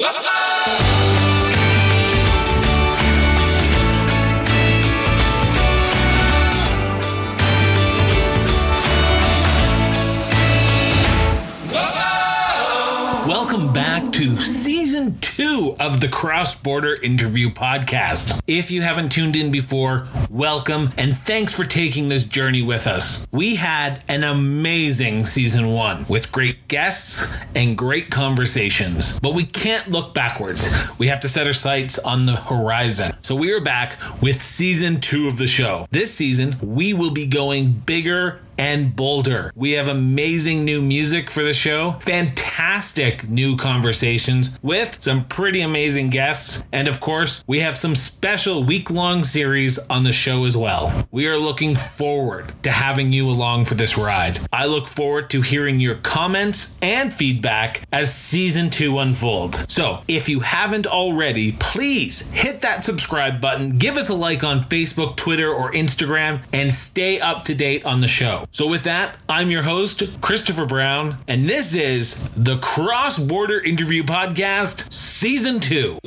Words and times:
Whoa! 0.00 0.39
Welcome 13.30 13.72
back 13.72 14.10
to 14.14 14.40
season 14.40 15.16
two 15.20 15.76
of 15.78 16.00
the 16.00 16.08
Cross 16.08 16.56
Border 16.62 16.94
Interview 16.94 17.48
Podcast. 17.48 18.40
If 18.48 18.72
you 18.72 18.82
haven't 18.82 19.10
tuned 19.10 19.36
in 19.36 19.52
before, 19.52 20.08
welcome 20.28 20.90
and 20.98 21.16
thanks 21.16 21.54
for 21.54 21.62
taking 21.62 22.08
this 22.08 22.24
journey 22.24 22.60
with 22.60 22.88
us. 22.88 23.28
We 23.30 23.54
had 23.54 24.02
an 24.08 24.24
amazing 24.24 25.26
season 25.26 25.68
one 25.68 26.06
with 26.08 26.32
great 26.32 26.66
guests 26.66 27.36
and 27.54 27.78
great 27.78 28.10
conversations, 28.10 29.20
but 29.20 29.36
we 29.36 29.44
can't 29.44 29.88
look 29.88 30.12
backwards. 30.12 30.74
We 30.98 31.06
have 31.06 31.20
to 31.20 31.28
set 31.28 31.46
our 31.46 31.52
sights 31.52 32.00
on 32.00 32.26
the 32.26 32.34
horizon. 32.34 33.12
So 33.22 33.36
we 33.36 33.52
are 33.52 33.60
back 33.60 33.96
with 34.20 34.42
season 34.42 35.00
two 35.00 35.28
of 35.28 35.38
the 35.38 35.46
show. 35.46 35.86
This 35.92 36.12
season, 36.12 36.56
we 36.60 36.94
will 36.94 37.12
be 37.12 37.26
going 37.26 37.74
bigger 37.74 38.40
and 38.60 38.94
bolder. 38.94 39.50
We 39.56 39.72
have 39.72 39.88
amazing 39.88 40.66
new 40.66 40.82
music 40.82 41.30
for 41.30 41.42
the 41.42 41.54
show, 41.54 41.92
fantastic 42.00 43.26
new 43.26 43.56
conversations 43.56 44.58
with 44.62 44.98
some 45.00 45.24
pretty 45.24 45.62
amazing 45.62 46.10
guests, 46.10 46.62
and 46.70 46.86
of 46.86 47.00
course, 47.00 47.42
we 47.46 47.60
have 47.60 47.78
some 47.78 47.94
special 47.94 48.62
week 48.62 48.90
long 48.90 49.22
series 49.22 49.78
on 49.88 50.04
the 50.04 50.12
show 50.12 50.44
as 50.44 50.58
well. 50.58 51.08
We 51.10 51.26
are 51.26 51.38
looking 51.38 51.74
forward 51.74 52.52
to 52.62 52.70
having 52.70 53.14
you 53.14 53.30
along 53.30 53.64
for 53.64 53.76
this 53.76 53.96
ride. 53.96 54.40
I 54.52 54.66
look 54.66 54.88
forward 54.88 55.30
to 55.30 55.40
hearing 55.40 55.80
your 55.80 55.94
comments 55.94 56.76
and 56.82 57.14
feedback 57.14 57.88
as 57.90 58.14
season 58.14 58.68
two 58.68 58.98
unfolds. 58.98 59.72
So, 59.72 60.02
if 60.06 60.28
you 60.28 60.40
haven't 60.40 60.86
already, 60.86 61.52
please 61.52 62.30
hit 62.32 62.60
that 62.60 62.84
subscribe 62.84 63.40
button, 63.40 63.78
give 63.78 63.96
us 63.96 64.10
a 64.10 64.14
like 64.14 64.44
on 64.44 64.60
Facebook, 64.60 65.16
Twitter, 65.16 65.48
or 65.50 65.72
Instagram, 65.72 66.42
and 66.52 66.70
stay 66.70 67.20
up 67.20 67.44
to 67.44 67.54
date 67.54 67.86
on 67.86 68.02
the 68.02 68.08
show. 68.08 68.44
So, 68.52 68.66
with 68.68 68.82
that, 68.82 69.16
I'm 69.28 69.48
your 69.50 69.62
host, 69.62 70.20
Christopher 70.20 70.66
Brown, 70.66 71.18
and 71.28 71.48
this 71.48 71.72
is 71.72 72.28
the 72.30 72.58
Cross 72.58 73.20
Border 73.20 73.62
Interview 73.62 74.02
Podcast, 74.02 74.92
Season 74.92 75.60
2. 75.60 76.00